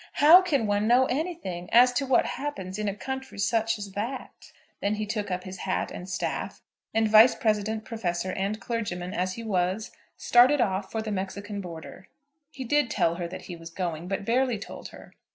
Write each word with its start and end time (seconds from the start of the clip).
How 0.13 0.41
can 0.41 0.65
one 0.65 0.87
know 0.87 1.05
anything 1.11 1.69
as 1.71 1.93
to 1.93 2.07
what 2.07 2.25
happens 2.25 2.79
in 2.79 2.87
a 2.87 2.95
country 2.95 3.37
such 3.37 3.77
as 3.77 3.91
that?" 3.91 4.51
Then 4.81 4.95
he 4.95 5.05
took 5.05 5.29
up 5.29 5.43
his 5.43 5.59
hat 5.59 5.91
and 5.91 6.09
staff, 6.09 6.59
and, 6.91 7.07
vice 7.07 7.35
president, 7.35 7.85
professor, 7.85 8.31
and 8.31 8.59
clergyman 8.59 9.13
as 9.13 9.33
he 9.33 9.43
was, 9.43 9.91
started 10.17 10.59
off 10.59 10.91
for 10.91 11.03
the 11.03 11.11
Mexican 11.11 11.61
border. 11.61 12.07
He 12.49 12.63
did 12.63 12.89
tell 12.89 13.13
her 13.21 13.27
that 13.27 13.43
he 13.43 13.55
was 13.55 13.69
going, 13.69 14.07
but 14.07 14.25
barely 14.25 14.57
told 14.57 14.87
her. 14.87 15.13